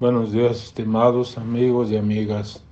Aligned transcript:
Buenos 0.00 0.32
días, 0.32 0.64
estimados 0.64 1.36
amigos 1.36 1.90
y 1.90 1.98
amigas. 1.98 2.64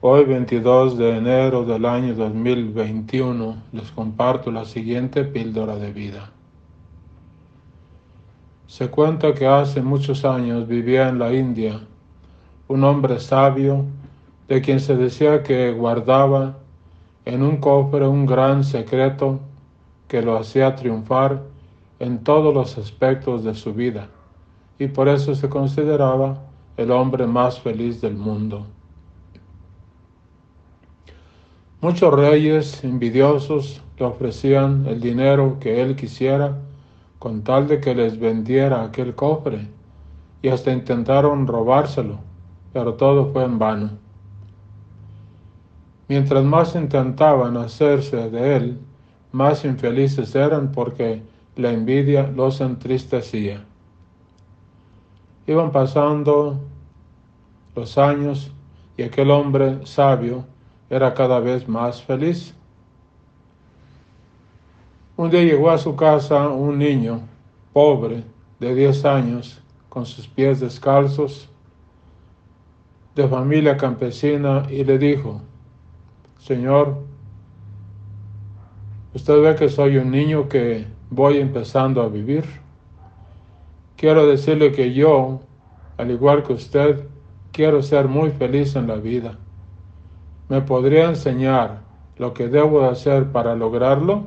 Hoy, 0.00 0.24
22 0.24 0.96
de 0.96 1.18
enero 1.18 1.66
del 1.66 1.84
año 1.84 2.14
2021, 2.14 3.62
les 3.72 3.90
comparto 3.90 4.50
la 4.50 4.64
siguiente 4.64 5.22
píldora 5.22 5.76
de 5.76 5.92
vida. 5.92 6.30
Se 8.68 8.88
cuenta 8.88 9.34
que 9.34 9.46
hace 9.46 9.82
muchos 9.82 10.24
años 10.24 10.66
vivía 10.66 11.10
en 11.10 11.18
la 11.18 11.30
India 11.34 11.82
un 12.68 12.84
hombre 12.84 13.20
sabio 13.20 13.84
de 14.48 14.62
quien 14.62 14.80
se 14.80 14.96
decía 14.96 15.42
que 15.42 15.72
guardaba 15.72 16.56
en 17.26 17.42
un 17.42 17.58
cofre 17.58 18.08
un 18.08 18.24
gran 18.24 18.64
secreto 18.64 19.40
que 20.08 20.22
lo 20.22 20.38
hacía 20.38 20.74
triunfar 20.74 21.42
en 21.98 22.24
todos 22.24 22.54
los 22.54 22.78
aspectos 22.78 23.44
de 23.44 23.54
su 23.54 23.74
vida 23.74 24.08
y 24.82 24.88
por 24.88 25.08
eso 25.08 25.32
se 25.36 25.48
consideraba 25.48 26.42
el 26.76 26.90
hombre 26.90 27.24
más 27.24 27.60
feliz 27.60 28.00
del 28.00 28.16
mundo. 28.16 28.66
Muchos 31.80 32.12
reyes 32.12 32.82
envidiosos 32.82 33.80
le 33.96 34.06
ofrecían 34.06 34.84
el 34.88 35.00
dinero 35.00 35.58
que 35.60 35.80
él 35.80 35.94
quisiera 35.94 36.58
con 37.20 37.42
tal 37.44 37.68
de 37.68 37.80
que 37.80 37.94
les 37.94 38.18
vendiera 38.18 38.82
aquel 38.82 39.14
cofre 39.14 39.68
y 40.42 40.48
hasta 40.48 40.72
intentaron 40.72 41.46
robárselo, 41.46 42.18
pero 42.72 42.94
todo 42.94 43.32
fue 43.32 43.44
en 43.44 43.60
vano. 43.60 43.90
Mientras 46.08 46.42
más 46.42 46.74
intentaban 46.74 47.56
hacerse 47.56 48.28
de 48.30 48.56
él, 48.56 48.78
más 49.30 49.64
infelices 49.64 50.34
eran 50.34 50.72
porque 50.72 51.22
la 51.54 51.70
envidia 51.70 52.26
los 52.26 52.60
entristecía. 52.60 53.64
Iban 55.46 55.72
pasando 55.72 56.60
los 57.74 57.98
años 57.98 58.52
y 58.96 59.02
aquel 59.02 59.30
hombre 59.30 59.84
sabio 59.86 60.44
era 60.88 61.14
cada 61.14 61.40
vez 61.40 61.66
más 61.68 62.02
feliz. 62.02 62.54
Un 65.16 65.30
día 65.30 65.42
llegó 65.42 65.70
a 65.70 65.78
su 65.78 65.96
casa 65.96 66.48
un 66.48 66.78
niño 66.78 67.20
pobre 67.72 68.24
de 68.60 68.74
10 68.74 69.04
años 69.04 69.60
con 69.88 70.06
sus 70.06 70.26
pies 70.26 70.60
descalzos 70.60 71.48
de 73.14 73.28
familia 73.28 73.76
campesina 73.76 74.66
y 74.70 74.84
le 74.84 74.98
dijo, 74.98 75.40
Señor, 76.38 76.96
usted 79.14 79.42
ve 79.42 79.54
que 79.54 79.68
soy 79.68 79.98
un 79.98 80.10
niño 80.10 80.48
que 80.48 80.86
voy 81.10 81.38
empezando 81.38 82.02
a 82.02 82.08
vivir. 82.08 82.44
Quiero 84.02 84.26
decirle 84.26 84.72
que 84.72 84.92
yo, 84.92 85.38
al 85.96 86.10
igual 86.10 86.42
que 86.42 86.54
usted, 86.54 87.06
quiero 87.52 87.80
ser 87.84 88.08
muy 88.08 88.32
feliz 88.32 88.74
en 88.74 88.88
la 88.88 88.96
vida. 88.96 89.38
¿Me 90.48 90.60
podría 90.60 91.04
enseñar 91.04 91.82
lo 92.16 92.34
que 92.34 92.48
debo 92.48 92.82
hacer 92.82 93.30
para 93.30 93.54
lograrlo? 93.54 94.24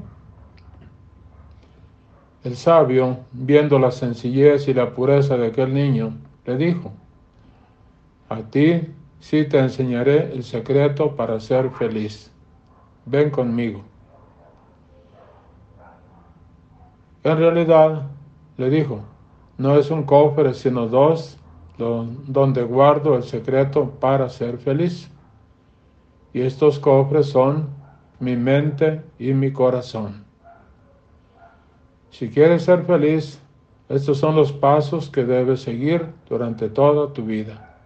El 2.45 2.55
sabio, 2.55 3.17
viendo 3.33 3.77
la 3.77 3.91
sencillez 3.91 4.65
y 4.69 4.73
la 4.73 4.93
pureza 4.93 5.35
de 5.35 5.47
aquel 5.47 5.73
niño, 5.73 6.15
le 6.45 6.55
dijo, 6.55 6.93
a 8.29 8.43
ti 8.43 8.81
sí 9.19 9.43
te 9.43 9.59
enseñaré 9.59 10.31
el 10.31 10.45
secreto 10.45 11.17
para 11.17 11.37
ser 11.41 11.69
feliz. 11.71 12.31
Ven 13.05 13.29
conmigo. 13.29 13.83
En 17.25 17.37
realidad, 17.37 18.03
le 18.55 18.69
dijo, 18.69 19.03
no 19.57 19.77
es 19.77 19.89
un 19.89 20.03
cofre, 20.03 20.53
sino 20.53 20.87
dos, 20.87 21.37
donde 21.77 22.63
guardo 22.63 23.15
el 23.15 23.23
secreto 23.23 23.89
para 23.99 24.29
ser 24.29 24.57
feliz. 24.57 25.09
Y 26.33 26.41
estos 26.41 26.79
cofres 26.79 27.27
son 27.27 27.69
mi 28.19 28.35
mente 28.35 29.01
y 29.17 29.33
mi 29.33 29.51
corazón. 29.51 30.25
Si 32.09 32.29
quieres 32.29 32.63
ser 32.63 32.83
feliz, 32.83 33.39
estos 33.87 34.17
son 34.17 34.35
los 34.35 34.51
pasos 34.51 35.09
que 35.09 35.23
debes 35.23 35.61
seguir 35.61 36.07
durante 36.27 36.69
toda 36.69 37.13
tu 37.13 37.23
vida. 37.23 37.77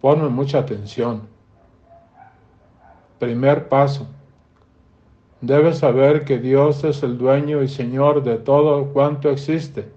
Ponme 0.00 0.28
mucha 0.28 0.58
atención. 0.58 1.22
Primer 3.18 3.68
paso. 3.68 4.06
Debes 5.40 5.78
saber 5.78 6.24
que 6.24 6.38
Dios 6.38 6.84
es 6.84 7.02
el 7.02 7.18
dueño 7.18 7.62
y 7.62 7.68
Señor 7.68 8.22
de 8.22 8.36
todo 8.36 8.92
cuanto 8.92 9.30
existe 9.30 9.90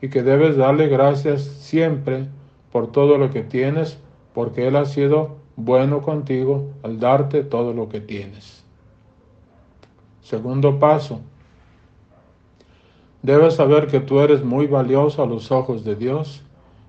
y 0.00 0.08
que 0.08 0.22
debes 0.22 0.56
darle 0.56 0.88
gracias 0.88 1.42
siempre 1.42 2.26
por 2.72 2.92
todo 2.92 3.18
lo 3.18 3.30
que 3.30 3.42
tienes, 3.42 3.98
porque 4.34 4.68
Él 4.68 4.76
ha 4.76 4.84
sido 4.84 5.36
bueno 5.56 6.02
contigo 6.02 6.68
al 6.82 7.00
darte 7.00 7.42
todo 7.42 7.72
lo 7.72 7.88
que 7.88 8.00
tienes. 8.00 8.64
Segundo 10.20 10.78
paso, 10.78 11.20
debes 13.22 13.54
saber 13.54 13.86
que 13.86 14.00
tú 14.00 14.20
eres 14.20 14.44
muy 14.44 14.66
valioso 14.66 15.22
a 15.22 15.26
los 15.26 15.50
ojos 15.50 15.84
de 15.84 15.96
Dios 15.96 16.42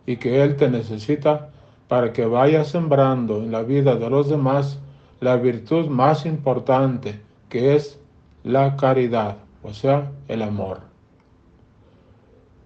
y 0.06 0.18
que 0.18 0.44
Él 0.44 0.56
te 0.56 0.70
necesita 0.70 1.50
para 1.88 2.12
que 2.12 2.26
vayas 2.26 2.70
sembrando 2.70 3.38
en 3.38 3.52
la 3.52 3.64
vida 3.64 3.96
de 3.96 4.10
los 4.10 4.30
demás 4.30 4.80
la 5.20 5.38
virtud 5.38 5.88
más 5.88 6.26
importante 6.26 7.20
que 7.50 7.76
es 7.76 8.00
la 8.44 8.76
caridad, 8.76 9.38
o 9.64 9.74
sea, 9.74 10.12
el 10.28 10.42
amor. 10.42 10.82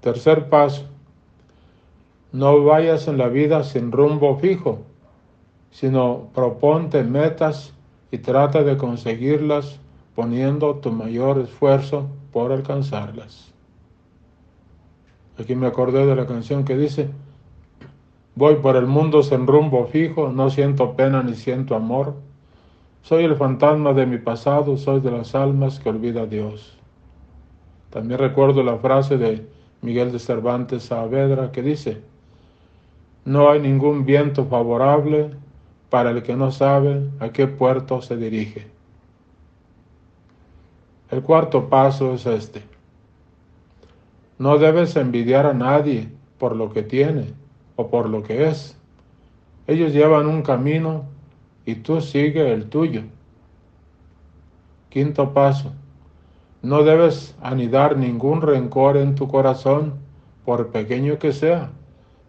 Tercer 0.02 0.50
paso, 0.50 0.86
no 2.32 2.64
vayas 2.64 3.08
en 3.08 3.20
la 3.20 3.28
vida 3.28 3.64
sin 3.64 3.92
rumbo 3.92 4.36
fijo, 4.38 4.80
sino 5.70 6.30
proponte 6.34 7.04
metas 7.04 7.74
y 8.10 8.18
trata 8.18 8.64
de 8.64 8.78
conseguirlas 8.78 9.80
poniendo 10.16 10.76
tu 10.76 10.92
mayor 10.92 11.38
esfuerzo 11.38 12.08
por 12.32 12.52
alcanzarlas. 12.52 13.54
Aquí 15.38 15.56
me 15.56 15.68
acordé 15.68 16.06
de 16.06 16.16
la 16.16 16.26
canción 16.26 16.66
que 16.66 16.76
dice, 16.76 17.10
voy 18.34 18.56
por 18.56 18.76
el 18.78 18.88
mundo 18.88 19.22
sin 19.22 19.46
rumbo 19.46 19.86
fijo, 19.86 20.30
no 20.30 20.50
siento 20.50 20.96
pena 20.96 21.22
ni 21.22 21.36
siento 21.36 21.76
amor, 21.76 22.16
soy 23.04 23.24
el 23.24 23.36
fantasma 23.36 23.94
de 23.94 24.08
mi 24.08 24.18
pasado, 24.18 24.78
soy 24.78 25.00
de 25.00 25.12
las 25.12 25.36
almas 25.36 25.80
que 25.80 25.90
olvida 25.90 26.26
Dios. 26.26 26.78
También 27.92 28.20
recuerdo 28.20 28.64
la 28.64 28.78
frase 28.78 29.18
de 29.18 29.46
Miguel 29.82 30.12
de 30.12 30.20
Cervantes 30.20 30.84
Saavedra, 30.84 31.52
que 31.52 31.62
dice, 31.62 32.02
no 33.26 33.50
hay 33.50 33.60
ningún 33.60 34.06
viento 34.06 34.46
favorable 34.46 35.32
para 35.90 36.12
el 36.12 36.24
que 36.24 36.36
no 36.36 36.52
sabe 36.52 37.10
a 37.20 37.30
qué 37.30 37.48
puerto 37.48 38.02
se 38.02 38.18
dirige. 38.18 38.68
El 41.10 41.22
cuarto 41.22 41.68
paso 41.70 42.14
es 42.14 42.26
este. 42.26 42.64
No 44.38 44.58
debes 44.58 44.96
envidiar 44.96 45.46
a 45.46 45.54
nadie 45.54 46.10
por 46.38 46.56
lo 46.56 46.72
que 46.72 46.84
tiene 46.84 47.34
o 47.76 47.90
por 47.90 48.10
lo 48.10 48.24
que 48.24 48.48
es. 48.48 48.78
Ellos 49.68 49.94
llevan 49.94 50.28
un 50.28 50.42
camino 50.42 51.06
y 51.66 51.76
tú 51.76 52.02
sigue 52.02 52.52
el 52.54 52.70
tuyo. 52.70 53.04
Quinto 54.90 55.34
paso. 55.34 55.74
No 56.62 56.84
debes 56.84 57.36
anidar 57.42 57.98
ningún 57.98 58.42
rencor 58.42 58.98
en 58.98 59.16
tu 59.16 59.28
corazón, 59.28 59.96
por 60.46 60.70
pequeño 60.70 61.18
que 61.18 61.34
sea, 61.34 61.72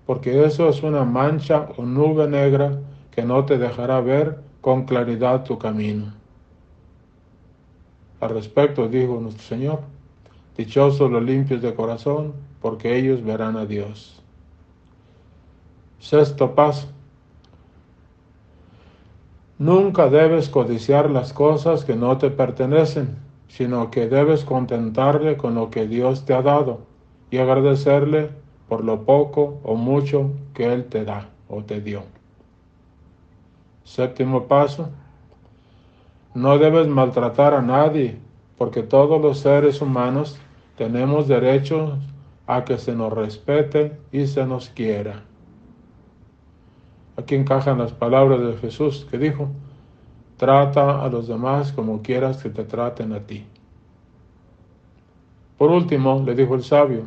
porque 0.06 0.44
eso 0.44 0.68
es 0.68 0.82
una 0.82 1.04
mancha 1.04 1.68
o 1.76 1.82
nube 1.82 2.26
negra 2.28 2.78
que 3.10 3.24
no 3.24 3.44
te 3.44 3.58
dejará 3.58 4.00
ver 4.00 4.40
con 4.60 4.84
claridad 4.84 5.44
tu 5.44 5.58
camino. 5.58 6.14
Al 8.20 8.30
respecto 8.30 8.88
dijo 8.88 9.20
nuestro 9.20 9.42
Señor, 9.42 9.80
dichosos 10.56 11.10
los 11.10 11.22
limpios 11.22 11.60
de 11.60 11.74
corazón, 11.74 12.32
porque 12.60 12.96
ellos 12.96 13.22
verán 13.22 13.56
a 13.56 13.66
Dios. 13.66 14.22
Sexto 15.98 16.54
paso. 16.54 16.88
Nunca 19.58 20.08
debes 20.08 20.48
codiciar 20.48 21.10
las 21.10 21.32
cosas 21.32 21.84
que 21.84 21.96
no 21.96 22.16
te 22.18 22.30
pertenecen 22.30 23.16
sino 23.52 23.90
que 23.90 24.08
debes 24.08 24.46
contentarle 24.46 25.36
con 25.36 25.54
lo 25.54 25.68
que 25.68 25.86
Dios 25.86 26.24
te 26.24 26.32
ha 26.32 26.40
dado 26.40 26.80
y 27.30 27.36
agradecerle 27.36 28.30
por 28.66 28.82
lo 28.82 29.04
poco 29.04 29.60
o 29.62 29.74
mucho 29.74 30.30
que 30.54 30.72
Él 30.72 30.86
te 30.86 31.04
da 31.04 31.28
o 31.50 31.62
te 31.62 31.82
dio. 31.82 32.02
Séptimo 33.84 34.44
paso, 34.44 34.88
no 36.34 36.56
debes 36.56 36.88
maltratar 36.88 37.52
a 37.52 37.60
nadie, 37.60 38.16
porque 38.56 38.82
todos 38.82 39.20
los 39.20 39.40
seres 39.40 39.82
humanos 39.82 40.38
tenemos 40.78 41.28
derecho 41.28 41.98
a 42.46 42.64
que 42.64 42.78
se 42.78 42.94
nos 42.94 43.12
respete 43.12 43.98
y 44.12 44.26
se 44.28 44.46
nos 44.46 44.70
quiera. 44.70 45.24
Aquí 47.18 47.34
encajan 47.34 47.76
las 47.76 47.92
palabras 47.92 48.40
de 48.40 48.54
Jesús 48.54 49.06
que 49.10 49.18
dijo, 49.18 49.50
Trata 50.42 51.00
a 51.00 51.08
los 51.08 51.28
demás 51.28 51.70
como 51.70 52.02
quieras 52.02 52.42
que 52.42 52.50
te 52.50 52.64
traten 52.64 53.12
a 53.12 53.20
ti. 53.20 53.44
Por 55.56 55.70
último, 55.70 56.20
le 56.26 56.34
dijo 56.34 56.56
el 56.56 56.64
sabio, 56.64 57.04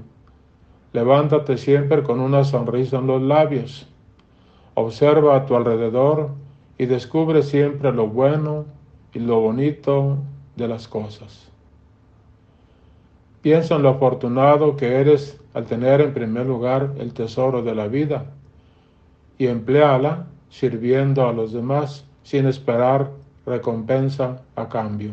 Levántate 0.94 1.58
siempre 1.58 2.02
con 2.02 2.22
una 2.22 2.46
sonrisa 2.46 3.00
en 3.00 3.08
los 3.08 3.22
labios. 3.22 3.90
Observa 4.76 5.36
a 5.36 5.46
tu 5.46 5.54
alrededor 5.58 6.30
y 6.78 6.86
descubre 6.86 7.44
siempre 7.44 7.92
lo 7.92 8.08
bueno 8.08 8.68
y 9.14 9.20
lo 9.20 9.42
bonito 9.42 10.16
de 10.56 10.70
las 10.70 10.88
cosas. 10.88 11.52
Piensa 13.42 13.76
en 13.76 13.84
lo 13.84 13.90
afortunado 13.90 14.78
que 14.78 15.02
eres 15.02 15.38
al 15.54 15.66
tener 15.66 16.00
en 16.00 16.14
primer 16.14 16.46
lugar 16.46 16.94
el 17.00 17.14
tesoro 17.14 17.62
de 17.64 17.76
la 17.76 17.90
vida 17.90 18.28
y 19.38 19.48
empleala 19.48 20.26
sirviendo 20.50 21.28
a 21.28 21.34
los 21.34 21.52
demás 21.52 22.06
sin 22.24 22.48
esperar 22.48 23.25
recompensa 23.46 24.42
a 24.56 24.68
cambio. 24.68 25.12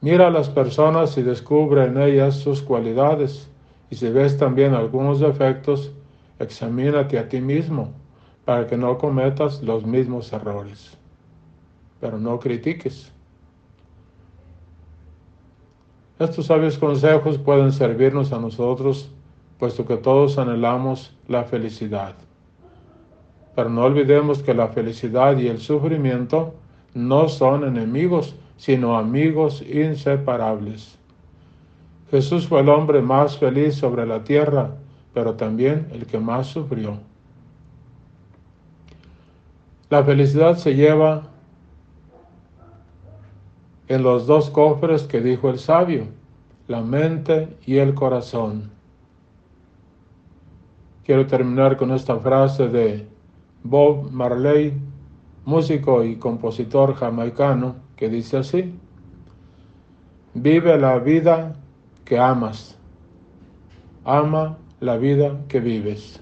Mira 0.00 0.28
a 0.28 0.30
las 0.30 0.48
personas 0.48 1.16
y 1.16 1.22
descubre 1.22 1.84
en 1.84 2.00
ellas 2.00 2.36
sus 2.36 2.62
cualidades 2.62 3.48
y 3.90 3.96
si 3.96 4.08
ves 4.08 4.36
también 4.36 4.74
algunos 4.74 5.20
defectos, 5.20 5.92
examínate 6.38 7.18
a 7.18 7.28
ti 7.28 7.40
mismo 7.40 7.92
para 8.44 8.66
que 8.66 8.76
no 8.76 8.98
cometas 8.98 9.62
los 9.62 9.84
mismos 9.84 10.32
errores. 10.32 10.96
Pero 12.00 12.18
no 12.18 12.38
critiques. 12.38 13.12
Estos 16.18 16.46
sabios 16.46 16.78
consejos 16.78 17.38
pueden 17.38 17.72
servirnos 17.72 18.32
a 18.32 18.38
nosotros, 18.38 19.10
puesto 19.58 19.86
que 19.86 19.96
todos 19.96 20.38
anhelamos 20.38 21.14
la 21.28 21.44
felicidad. 21.44 22.14
Pero 23.56 23.70
no 23.70 23.84
olvidemos 23.84 24.42
que 24.42 24.54
la 24.54 24.68
felicidad 24.68 25.38
y 25.38 25.48
el 25.48 25.58
sufrimiento 25.58 26.54
no 26.92 27.28
son 27.28 27.64
enemigos, 27.64 28.36
sino 28.58 28.98
amigos 28.98 29.62
inseparables. 29.62 30.98
Jesús 32.10 32.46
fue 32.46 32.60
el 32.60 32.68
hombre 32.68 33.00
más 33.00 33.38
feliz 33.38 33.74
sobre 33.74 34.06
la 34.06 34.22
tierra, 34.22 34.76
pero 35.14 35.34
también 35.34 35.88
el 35.90 36.06
que 36.06 36.18
más 36.18 36.48
sufrió. 36.48 36.98
La 39.88 40.04
felicidad 40.04 40.58
se 40.58 40.74
lleva 40.74 41.22
en 43.88 44.02
los 44.02 44.26
dos 44.26 44.50
cofres 44.50 45.04
que 45.04 45.22
dijo 45.22 45.48
el 45.48 45.58
sabio, 45.58 46.08
la 46.68 46.82
mente 46.82 47.56
y 47.64 47.78
el 47.78 47.94
corazón. 47.94 48.70
Quiero 51.04 51.26
terminar 51.26 51.78
con 51.78 51.92
esta 51.92 52.18
frase 52.18 52.68
de 52.68 53.15
Bob 53.68 54.10
Marley, 54.10 54.72
músico 55.44 56.04
y 56.04 56.16
compositor 56.16 56.94
jamaicano, 56.94 57.76
que 57.96 58.08
dice 58.08 58.38
así, 58.38 58.74
vive 60.34 60.78
la 60.78 60.98
vida 60.98 61.56
que 62.04 62.18
amas, 62.18 62.78
ama 64.04 64.58
la 64.80 64.96
vida 64.96 65.40
que 65.48 65.60
vives. 65.60 66.20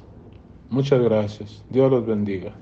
Muchas 0.70 1.02
gracias. 1.02 1.64
Dios 1.70 1.90
los 1.90 2.06
bendiga. 2.06 2.52